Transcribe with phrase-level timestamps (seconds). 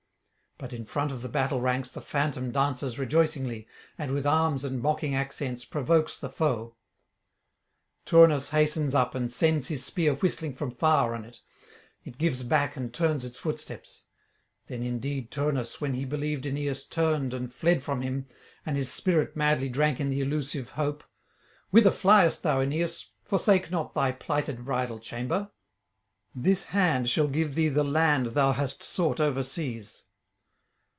[0.63, 3.67] But in front of the battle ranks the phantom dances rejoicingly,
[3.97, 6.75] and with arms and mocking accents provokes the foe.
[8.05, 11.41] Turnus hastens up and sends his spear whistling from far on it;
[12.03, 14.05] it gives back and turns its footsteps.
[14.67, 18.27] Then indeed Turnus, when he believed Aeneas turned and fled from him,
[18.63, 21.03] and his spirit madly drank in the illusive hope:
[21.71, 23.07] 'Whither fliest thou, Aeneas?
[23.23, 25.49] forsake not thy plighted bridal chamber.
[26.35, 30.03] This hand shall give thee the land thou hast sought overseas.'